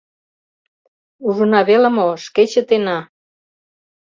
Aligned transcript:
Ужына 1.27 1.61
веле 1.69 1.89
мо, 1.95 2.07
шке 2.25 2.43
чытена. 2.51 2.99